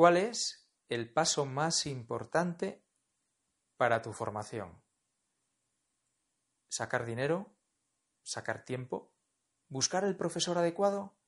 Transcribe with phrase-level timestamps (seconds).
[0.00, 2.82] ¿Cuál es el paso más importante
[3.76, 4.82] para tu formación?
[6.70, 7.54] ¿Sacar dinero?
[8.22, 9.12] ¿Sacar tiempo?
[9.68, 11.18] ¿Buscar el profesor adecuado?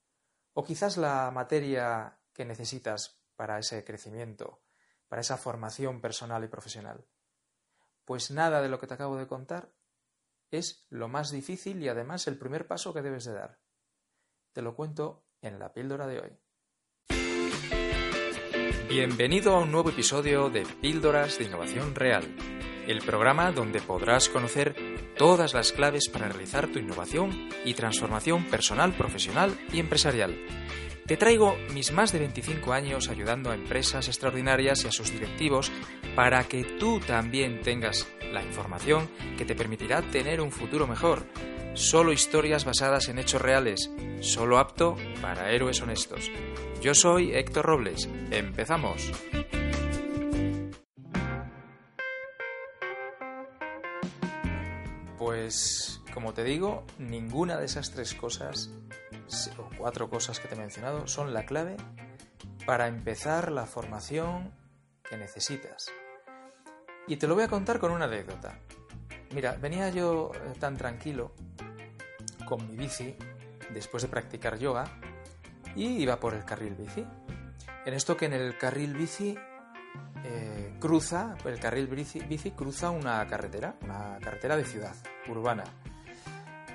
[0.54, 4.62] ¿O quizás la materia que necesitas para ese crecimiento,
[5.06, 7.06] para esa formación personal y profesional?
[8.06, 9.74] Pues nada de lo que te acabo de contar
[10.50, 13.60] es lo más difícil y además el primer paso que debes de dar.
[14.54, 16.41] Te lo cuento en la píldora de hoy.
[18.88, 22.24] Bienvenido a un nuevo episodio de Píldoras de Innovación Real,
[22.86, 24.74] el programa donde podrás conocer
[25.16, 30.36] todas las claves para realizar tu innovación y transformación personal, profesional y empresarial.
[31.06, 35.70] Te traigo mis más de 25 años ayudando a empresas extraordinarias y a sus directivos
[36.14, 39.08] para que tú también tengas la información
[39.38, 41.24] que te permitirá tener un futuro mejor.
[41.74, 46.30] Solo historias basadas en hechos reales, solo apto para héroes honestos.
[46.82, 48.10] Yo soy Héctor Robles.
[48.30, 49.10] Empezamos.
[55.16, 58.70] Pues, como te digo, ninguna de esas tres cosas,
[59.56, 61.78] o cuatro cosas que te he mencionado, son la clave
[62.66, 64.52] para empezar la formación
[65.08, 65.90] que necesitas.
[67.06, 68.58] Y te lo voy a contar con una anécdota.
[69.34, 71.32] Mira, venía yo eh, tan tranquilo
[72.44, 73.16] con mi bici
[73.72, 74.84] después de practicar yoga
[75.74, 77.04] y iba por el carril bici.
[77.84, 79.36] En esto que en el carril bici
[80.24, 84.94] eh, cruza, el carril bici, cruza una carretera, una carretera de ciudad,
[85.28, 85.64] urbana,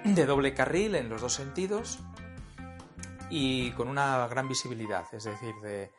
[0.04, 2.00] de doble carril en los dos sentidos
[3.30, 5.92] y con una gran visibilidad, es decir, de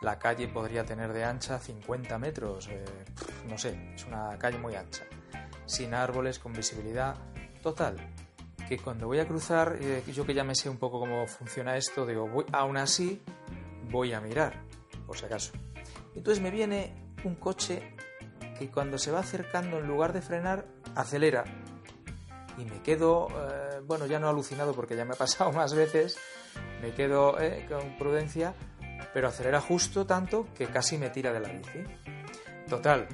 [0.00, 2.84] la calle podría tener de ancha 50 metros, eh,
[3.48, 5.04] no sé, es una calle muy ancha,
[5.66, 7.16] sin árboles, con visibilidad
[7.62, 7.96] total
[8.68, 11.76] que cuando voy a cruzar, eh, yo que ya me sé un poco cómo funciona
[11.76, 13.22] esto, digo, voy, aún así
[13.90, 14.54] voy a mirar,
[15.06, 15.52] por si acaso.
[16.14, 16.94] Entonces me viene
[17.24, 17.94] un coche
[18.58, 21.44] que cuando se va acercando, en lugar de frenar, acelera.
[22.56, 26.18] Y me quedo, eh, bueno, ya no alucinado porque ya me ha pasado más veces,
[26.80, 28.54] me quedo eh, con prudencia,
[29.12, 31.84] pero acelera justo tanto que casi me tira de la bici.
[32.68, 33.06] Total,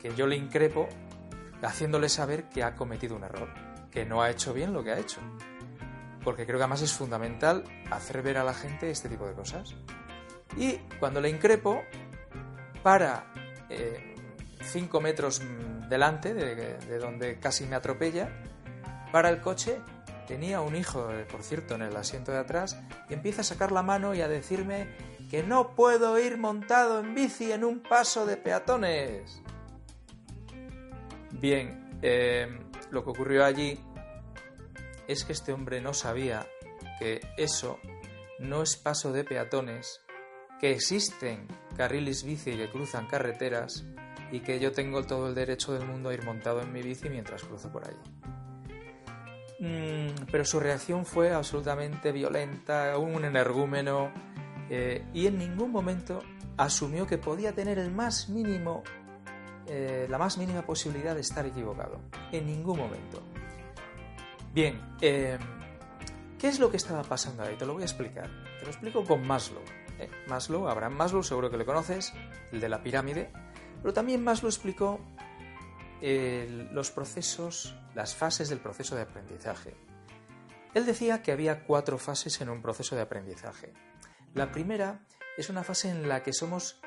[0.00, 0.88] que yo le increpo
[1.62, 4.98] haciéndole saber que ha cometido un error que no ha hecho bien lo que ha
[4.98, 5.20] hecho.
[6.24, 9.74] Porque creo que además es fundamental hacer ver a la gente este tipo de cosas.
[10.56, 11.82] Y cuando le increpo,
[12.82, 13.26] para
[14.60, 15.42] 5 eh, metros
[15.88, 18.30] delante de, donde casi me atropella,
[19.10, 19.78] para el coche,
[20.26, 22.78] tenía un hijo, eh, por cierto, en el asiento de atrás,
[23.10, 24.88] y empieza a sacar la mano y a decirme
[25.28, 29.41] que no puedo ir montado en bici en un paso de peatones.
[31.42, 32.46] Bien, eh,
[32.92, 33.76] lo que ocurrió allí
[35.08, 36.46] es que este hombre no sabía
[37.00, 37.80] que eso
[38.38, 40.00] no es paso de peatones,
[40.60, 43.84] que existen carriles bici que cruzan carreteras
[44.30, 47.08] y que yo tengo todo el derecho del mundo a ir montado en mi bici
[47.08, 47.98] mientras cruzo por allí.
[49.58, 54.12] Mm, pero su reacción fue absolutamente violenta, un energúmeno,
[54.70, 56.22] eh, y en ningún momento
[56.56, 58.84] asumió que podía tener el más mínimo
[59.74, 61.98] eh, la más mínima posibilidad de estar equivocado.
[62.30, 63.22] En ningún momento.
[64.52, 65.38] Bien, eh,
[66.38, 67.56] ¿qué es lo que estaba pasando ahí?
[67.56, 68.28] Te lo voy a explicar.
[68.58, 69.62] Te lo explico con Maslow.
[69.98, 70.10] ¿eh?
[70.28, 72.12] Maslow, Abraham Maslow, seguro que le conoces,
[72.52, 73.32] el de la pirámide.
[73.80, 75.00] Pero también Maslow explicó
[76.02, 79.74] los procesos, las fases del proceso de aprendizaje.
[80.74, 83.72] Él decía que había cuatro fases en un proceso de aprendizaje.
[84.34, 85.00] La primera
[85.38, 86.82] es una fase en la que somos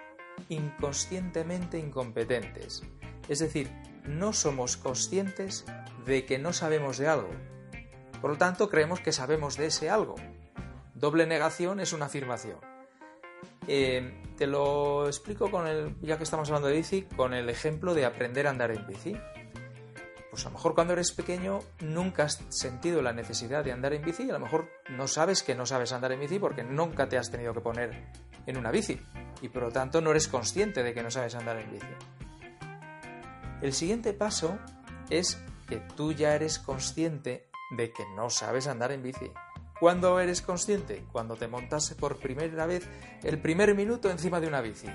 [0.50, 2.84] inconscientemente incompetentes.
[3.28, 3.72] Es decir,
[4.08, 5.66] no somos conscientes
[6.06, 7.30] de que no sabemos de algo.
[8.22, 10.16] Por lo tanto, creemos que sabemos de ese algo.
[10.94, 12.60] Doble negación es una afirmación.
[13.68, 17.94] Eh, te lo explico con el, ya que estamos hablando de bici, con el ejemplo
[17.94, 19.18] de aprender a andar en bici.
[20.30, 24.04] Pues a lo mejor cuando eres pequeño nunca has sentido la necesidad de andar en
[24.04, 27.08] bici y a lo mejor no sabes que no sabes andar en bici porque nunca
[27.08, 28.12] te has tenido que poner
[28.46, 29.00] en una bici
[29.46, 31.86] y por lo tanto no eres consciente de que no sabes andar en bici.
[33.62, 34.58] El siguiente paso
[35.12, 37.48] es que tú ya eres consciente
[37.78, 39.32] de que no sabes andar en bici.
[39.80, 41.06] ¿Cuándo eres consciente?
[41.12, 42.88] Cuando te montas por primera vez
[43.24, 44.88] el primer minuto encima de una bici.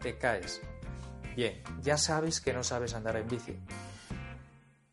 [0.00, 0.60] Te caes.
[1.34, 3.56] Bien, ya sabes que no sabes andar en bici.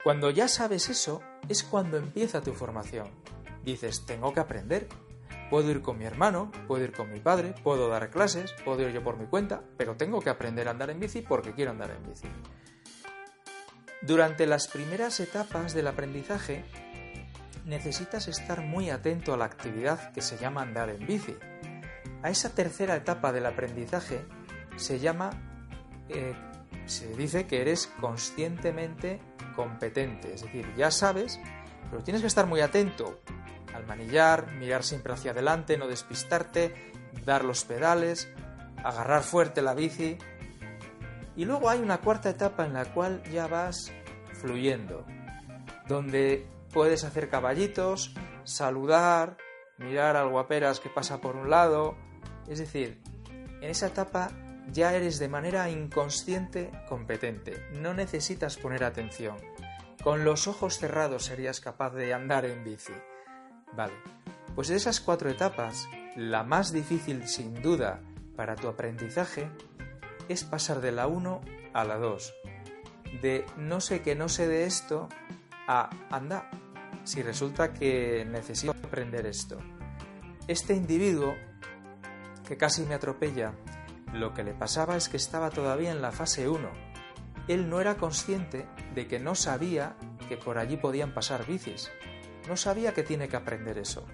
[0.02, 3.10] Cuando ya sabes eso, es cuando empieza tu formación.
[3.66, 4.88] Dices, tengo que aprender.
[5.50, 8.94] Puedo ir con mi hermano, puedo ir con mi padre, puedo dar clases, puedo ir
[8.94, 11.92] yo por mi cuenta, pero tengo que aprender a andar en bici porque quiero andar
[11.92, 12.28] en bici.
[14.02, 16.66] Durante las primeras etapas del aprendizaje,
[17.66, 21.36] necesitas estar muy atento a la actividad que se llama andar en bici.
[22.24, 24.26] A esa tercera etapa del aprendizaje
[24.76, 25.30] se llama,
[26.10, 26.34] eh,
[26.86, 29.20] se dice que eres conscientemente
[29.56, 31.40] competente, es decir, ya sabes,
[31.90, 33.20] pero tienes que estar muy atento
[33.78, 36.92] al manillar, mirar siempre hacia adelante, no despistarte,
[37.26, 38.30] dar los pedales,
[38.84, 40.18] agarrar fuerte la bici.
[41.36, 43.92] Y luego hay una cuarta etapa en la cual ya vas
[44.34, 45.06] fluyendo,
[45.88, 48.14] donde puedes hacer caballitos,
[48.44, 49.38] saludar,
[49.78, 51.96] mirar al guaperas que pasa por un lado.
[52.48, 53.02] Es decir,
[53.62, 54.32] en esa etapa
[54.72, 57.68] ya eres de manera inconsciente competente.
[57.74, 59.38] No necesitas poner atención.
[60.04, 62.94] Con los ojos cerrados serías capaz de andar en bici.
[63.74, 63.94] Vale,
[64.56, 68.02] pues de esas cuatro etapas, la más difícil sin duda
[68.36, 69.50] para tu aprendizaje
[70.30, 71.42] es pasar de la 1
[71.74, 72.34] a la 2.
[73.22, 75.10] De no sé que no sé de esto
[75.68, 76.50] a anda,
[77.04, 79.58] si resulta que necesito aprender esto.
[80.48, 81.36] Este individuo,
[82.48, 83.54] que casi me atropella,
[84.14, 86.70] lo que le pasaba es que estaba todavía en la fase 1.
[87.48, 89.96] Él no era consciente de que no sabía
[90.28, 91.92] que por allí podían pasar bicis.
[92.48, 94.06] No sabía que tiene que aprender eso.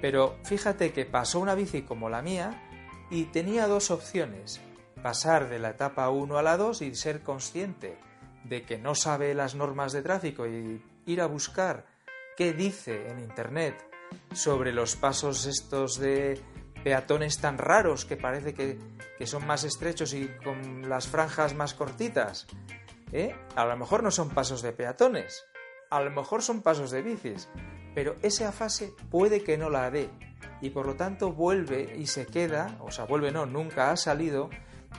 [0.00, 2.68] Pero fíjate que pasó una bici como la mía
[3.10, 4.60] y tenía dos opciones.
[5.02, 7.98] Pasar de la etapa 1 a la 2 y ser consciente
[8.44, 11.86] de que no sabe las normas de tráfico y ir a buscar
[12.36, 13.74] qué dice en Internet
[14.32, 16.40] sobre los pasos estos de
[16.82, 18.78] peatones tan raros que parece que,
[19.26, 22.48] son más estrechos y con las franjas más cortitas.
[23.12, 23.36] ¿eh?
[23.54, 25.44] A lo mejor no son pasos de peatones,
[25.92, 27.50] a lo mejor son pasos de bicis,
[27.94, 30.08] pero esa fase puede que no la dé
[30.62, 34.48] y por lo tanto vuelve y se queda, o sea, vuelve no, nunca ha salido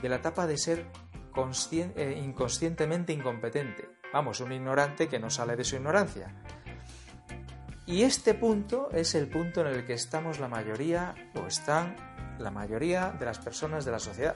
[0.04, 0.86] de la etapa de ser
[1.96, 3.90] eh, inconscientemente incompetente.
[4.14, 6.32] Vamos, un ignorante que no sale de su ignorancia.
[7.88, 11.96] Y este punto es el punto en el que estamos la mayoría, o están
[12.38, 14.36] la mayoría de las personas de la sociedad.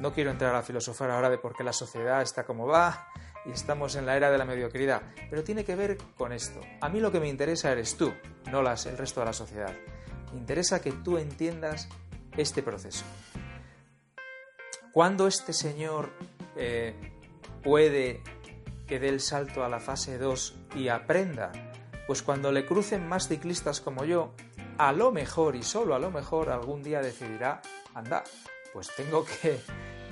[0.00, 3.06] No quiero entrar a filosofar ahora de por qué la sociedad está como va
[3.48, 6.60] y estamos en la era de la mediocridad, pero tiene que ver con esto.
[6.80, 8.12] A mí lo que me interesa eres tú,
[8.50, 9.74] no las, el resto de la sociedad.
[10.32, 11.88] Me interesa que tú entiendas
[12.36, 13.04] este proceso.
[14.92, 16.10] ¿Cuándo este señor
[16.56, 16.94] eh,
[17.62, 18.22] puede
[18.86, 21.52] que dé el salto a la fase 2 y aprenda?
[22.06, 24.34] Pues cuando le crucen más ciclistas como yo,
[24.76, 27.62] a lo mejor y solo a lo mejor algún día decidirá,
[27.94, 28.24] anda,
[28.72, 29.60] pues tengo que,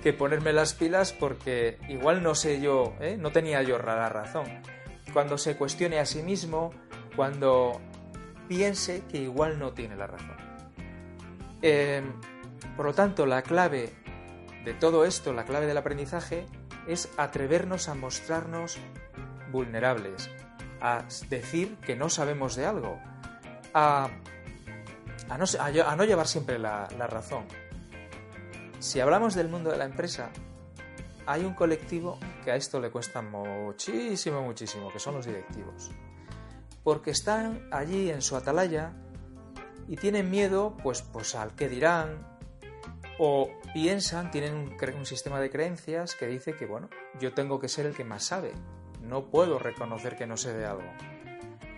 [0.06, 3.16] que ponerme las pilas porque igual no sé yo, ¿eh?
[3.18, 4.46] no tenía yo la razón.
[5.12, 6.72] Cuando se cuestione a sí mismo,
[7.16, 7.80] cuando
[8.46, 10.36] piense que igual no tiene la razón.
[11.60, 12.02] Eh,
[12.76, 13.92] por lo tanto, la clave
[14.64, 16.46] de todo esto, la clave del aprendizaje
[16.86, 18.78] es atrevernos a mostrarnos
[19.50, 20.30] vulnerables,
[20.80, 23.00] a decir que no sabemos de algo,
[23.74, 24.08] a,
[25.36, 27.65] no, llevar siempre la razón.
[28.86, 30.30] Si hablamos del mundo de la empresa,
[31.26, 35.90] hay un colectivo que a esto le cuesta muchísimo, muchísimo, que son los directivos.
[36.84, 38.92] Porque están allí en su atalaya
[39.88, 42.38] y tienen miedo, pues, pues al que dirán,
[43.18, 46.88] o piensan, tienen un, sistema de creencias que dice que, bueno,
[47.18, 48.52] yo tengo que ser el que más sabe,
[49.02, 50.92] no puedo reconocer que no sé de algo.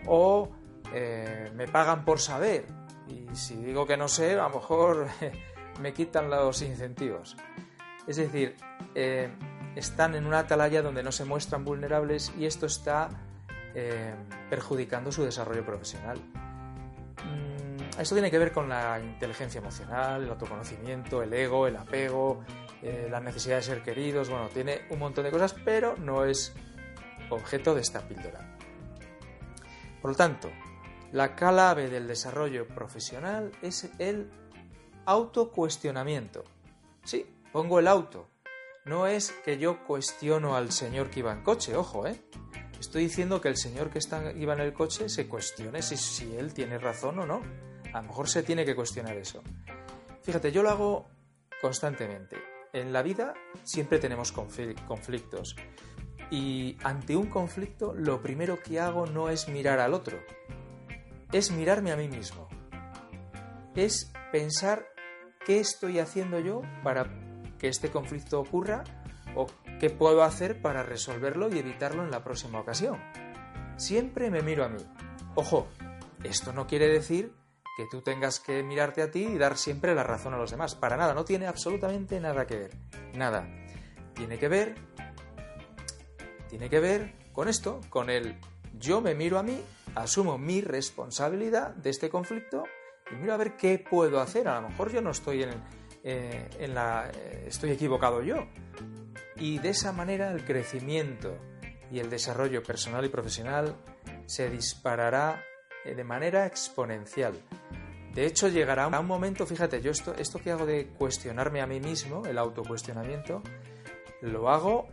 [0.07, 0.51] O
[0.93, 2.67] eh, me pagan por saber,
[3.09, 5.09] y si digo que no sé, a lo mejor
[5.81, 7.37] me quitan los incentivos.
[8.07, 8.57] Es decir,
[8.95, 9.29] eh,
[9.77, 13.09] están en una atalaya donde no se muestran vulnerables y esto está
[13.75, 14.15] eh,
[14.51, 16.19] perjudicando su desarrollo profesional.
[17.99, 22.45] Esto tiene que ver con la inteligencia emocional, el autoconocimiento, el ego, el apego,
[22.81, 26.55] eh, la necesidad de ser queridos, bueno, tiene un montón de cosas, pero no es
[27.29, 28.57] objeto de esta píldora.
[30.01, 30.49] Por lo tanto,
[31.11, 34.31] la clave del desarrollo profesional es el
[35.09, 36.45] autocuestionamiento.
[37.03, 38.29] Sí, pongo el auto.
[38.85, 42.21] No es que yo cuestiono al señor que iba en coche, ojo, ¿eh?
[42.79, 46.37] Estoy diciendo que el señor que está, iba en el coche se cuestione si, si
[46.37, 47.41] él tiene razón o no.
[47.95, 49.43] A lo mejor se tiene que cuestionar eso.
[50.23, 51.09] Fíjate, yo lo hago
[51.63, 52.37] constantemente.
[52.75, 53.33] En la vida
[53.65, 55.57] siempre tenemos conflictos.
[56.31, 60.19] Y ante un conflicto lo primero que hago no es mirar al otro.
[61.33, 62.47] es mirarme a mí mismo.
[63.75, 64.87] Es pensar
[65.49, 67.07] qué estoy haciendo yo para
[67.59, 68.85] que este conflicto ocurra
[69.35, 69.47] o
[69.81, 73.01] qué puedo hacer para resolverlo y evitarlo en la próxima ocasión.
[73.79, 74.83] Siempre me miro a mí.
[75.37, 75.67] Ojo,
[76.23, 77.33] esto no quiere decir
[77.79, 80.75] que tú tengas que mirarte a ti y dar siempre la razón a los demás.
[80.75, 82.77] Para nada, no tiene absolutamente nada que ver.
[83.15, 83.49] Nada.
[84.13, 84.75] Tiene que ver.
[86.51, 88.39] Tiene que ver con esto, con el
[88.75, 89.59] yo me miro a mí,
[89.95, 92.65] asumo mi responsabilidad de este conflicto
[93.11, 94.49] y miro a ver qué puedo hacer.
[94.49, 95.51] A lo mejor yo no estoy en,
[96.03, 97.11] eh, en la.
[97.15, 98.47] Eh, estoy equivocado yo.
[99.37, 101.37] Y de esa manera el crecimiento
[101.91, 103.77] y el desarrollo personal y profesional
[104.27, 105.45] se disparará
[105.85, 107.35] eh, de manera exponencial.
[108.15, 111.79] De hecho, llegará un momento, fíjate, yo esto, esto que hago de cuestionarme a mí
[111.79, 113.43] mismo, el autocuestionamiento,
[114.23, 114.89] lo hago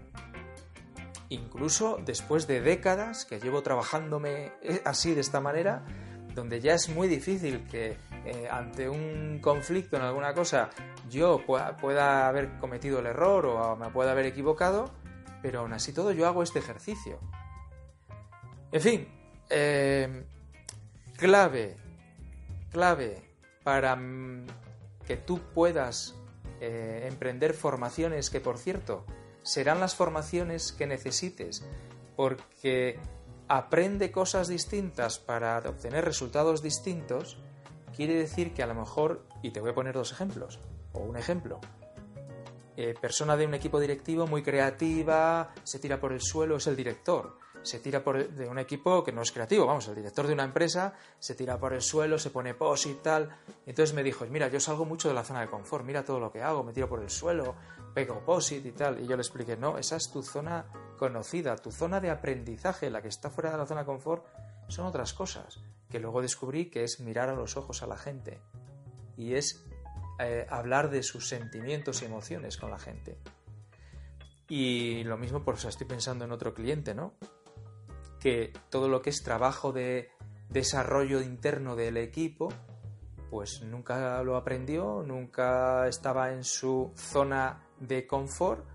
[1.29, 4.51] incluso después de décadas que llevo trabajándome
[4.83, 5.83] así de esta manera,
[6.35, 10.69] donde ya es muy difícil que eh, ante un conflicto en alguna cosa
[11.09, 14.91] yo pueda, haber cometido el error o me pueda haber equivocado,
[15.41, 17.19] pero aún así todo yo hago este ejercicio.
[18.71, 19.07] En fin,
[19.49, 20.25] eh,
[21.17, 21.77] clave,
[22.71, 23.23] clave
[23.63, 24.45] para mm,
[25.07, 26.15] que tú puedas
[26.59, 29.05] emprender formaciones que, por cierto,
[29.43, 31.63] serán las formaciones que necesites,
[32.15, 32.97] porque
[33.47, 37.37] aprende cosas distintas para obtener resultados distintos,
[37.95, 40.59] quiere decir que a lo mejor, y te voy a poner dos ejemplos,
[40.93, 41.59] o un ejemplo,
[42.77, 46.75] eh, persona de un equipo directivo muy creativa, se tira por el suelo, es el
[46.75, 50.33] director se tira por de un equipo que no es creativo, vamos, el director de
[50.33, 53.35] una empresa se tira por el suelo, se pone pos y tal.
[53.65, 56.31] entonces me dijo, mira, yo salgo mucho de la zona de confort, mira todo lo
[56.31, 57.55] que hago, me tiro por el suelo,
[57.93, 59.01] pego posit y tal.
[59.01, 63.01] Y yo le expliqué, no, esa es tu zona conocida, tu zona de aprendizaje, la
[63.01, 64.25] que está fuera de la zona de confort,
[64.67, 65.59] son otras cosas.
[65.89, 68.39] Que luego descubrí que es mirar a los ojos a la gente
[69.17, 69.63] y es
[70.19, 73.17] eh, hablar de sus sentimientos y emociones con la gente.
[74.47, 77.13] Y lo mismo, por eso estoy pensando en otro cliente, ¿no?
[78.25, 80.09] que todo lo que es trabajo de
[80.49, 82.51] desarrollo interno del equipo,
[83.29, 88.65] pues nunca lo aprendió, nunca estaba en su zona de confort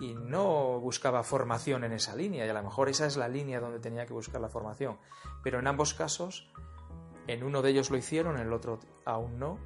[0.00, 2.46] y no buscaba formación en esa línea.
[2.46, 4.98] Y a lo mejor esa es la línea donde tenía que buscar la formación.
[5.42, 6.50] Pero en ambos casos,
[7.26, 9.58] en uno de ellos lo hicieron, en el otro aún no,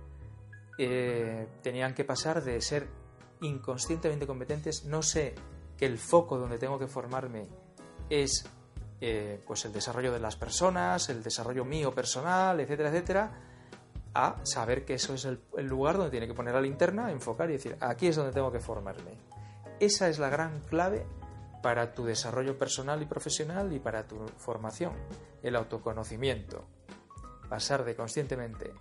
[0.76, 2.88] eh, tenían que pasar de ser
[3.40, 5.34] inconscientemente competentes, no sé
[5.76, 7.46] que el foco donde tengo que formarme
[8.10, 8.44] es
[9.00, 13.32] eh, pues el desarrollo de las personas, el desarrollo mío personal, etcétera, etcétera,
[14.14, 17.54] a saber que eso es el, lugar donde tiene que poner la linterna, enfocar y
[17.54, 19.12] decir, aquí es donde tengo que formarme.
[19.84, 21.04] Esa es la gran clave
[21.62, 24.94] para tu desarrollo personal y profesional y para tu formación,
[25.42, 26.64] el autoconocimiento.
[27.50, 28.72] Pasar de conscientemente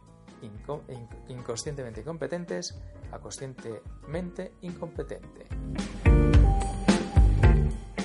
[1.28, 2.80] inconscientemente incompetentes
[3.12, 5.46] a conscientemente incompetente.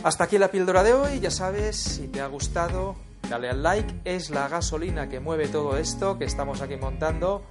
[0.03, 2.97] Hasta aquí la píldora de hoy, ya sabes, si te ha gustado,
[3.31, 7.45] dale al like, es la gasolina que mueve todo esto que estamos aquí montando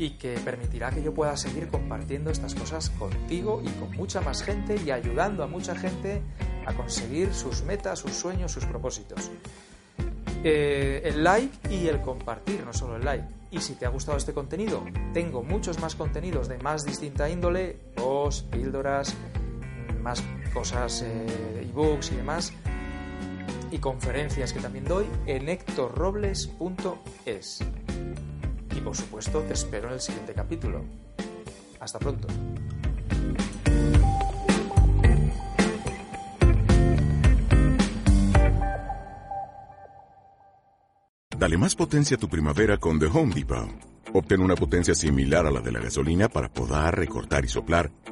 [0.00, 4.42] y que permitirá que yo pueda seguir compartiendo estas cosas contigo y con mucha más
[4.42, 6.22] gente y ayudando a mucha gente
[6.64, 9.30] a conseguir sus metas, sus sueños, sus propósitos.
[10.42, 13.28] Eh, el like y el compartir, no solo el like.
[13.50, 17.76] Y si te ha gustado este contenido, tengo muchos más contenidos de más distinta índole,
[17.94, 19.14] posts, píldoras,
[20.00, 22.54] más cosas, eh, ebooks y demás,
[23.70, 27.60] y conferencias que también doy en hectorrobles.es.
[28.76, 30.84] Y por supuesto te espero en el siguiente capítulo.
[31.80, 32.28] Hasta pronto.
[41.38, 43.70] Dale más potencia a tu primavera con The Home Depot.
[44.12, 47.90] Obtén una potencia similar a la de la gasolina para podar, recortar y soplar